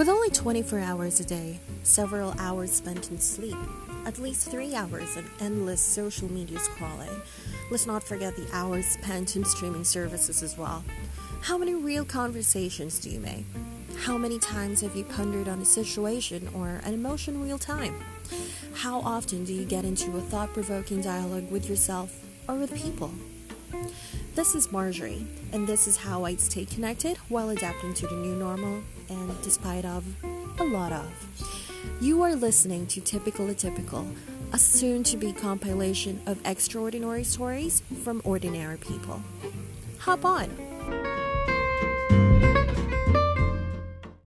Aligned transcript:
With 0.00 0.08
only 0.08 0.30
24 0.30 0.78
hours 0.78 1.20
a 1.20 1.26
day, 1.26 1.60
several 1.82 2.32
hours 2.38 2.72
spent 2.72 3.10
in 3.10 3.18
sleep, 3.18 3.58
at 4.06 4.18
least 4.18 4.50
three 4.50 4.74
hours 4.74 5.14
of 5.18 5.30
endless 5.42 5.82
social 5.82 6.32
media 6.32 6.56
scrolling, 6.56 7.20
let's 7.70 7.86
not 7.86 8.02
forget 8.02 8.34
the 8.34 8.48
hours 8.54 8.86
spent 8.86 9.36
in 9.36 9.44
streaming 9.44 9.84
services 9.84 10.42
as 10.42 10.56
well. 10.56 10.82
How 11.42 11.58
many 11.58 11.74
real 11.74 12.06
conversations 12.06 12.98
do 12.98 13.10
you 13.10 13.20
make? 13.20 13.44
How 13.98 14.16
many 14.16 14.38
times 14.38 14.80
have 14.80 14.96
you 14.96 15.04
pondered 15.04 15.48
on 15.48 15.60
a 15.60 15.66
situation 15.66 16.48
or 16.54 16.80
an 16.84 16.94
emotion 16.94 17.42
real 17.42 17.58
time? 17.58 17.94
How 18.72 19.00
often 19.00 19.44
do 19.44 19.52
you 19.52 19.66
get 19.66 19.84
into 19.84 20.16
a 20.16 20.22
thought 20.22 20.54
provoking 20.54 21.02
dialogue 21.02 21.50
with 21.50 21.68
yourself 21.68 22.24
or 22.48 22.54
with 22.54 22.74
people? 22.74 23.12
This 24.36 24.54
is 24.54 24.70
Marjorie, 24.70 25.26
and 25.52 25.66
this 25.66 25.88
is 25.88 25.96
how 25.96 26.24
I 26.24 26.36
stay 26.36 26.64
connected 26.64 27.16
while 27.28 27.50
adapting 27.50 27.92
to 27.94 28.06
the 28.06 28.14
new 28.14 28.36
normal 28.36 28.80
and 29.08 29.42
despite 29.42 29.84
of 29.84 30.04
a 30.60 30.64
lot 30.64 30.92
of. 30.92 31.10
You 32.00 32.22
are 32.22 32.36
listening 32.36 32.86
to 32.88 33.00
Typical 33.00 33.48
Atypical, 33.48 34.08
a 34.52 34.58
soon 34.58 35.02
to 35.04 35.16
be 35.16 35.32
compilation 35.32 36.20
of 36.26 36.38
extraordinary 36.46 37.24
stories 37.24 37.82
from 38.04 38.22
ordinary 38.24 38.78
people. 38.78 39.20
Hop 39.98 40.24
on! 40.24 40.69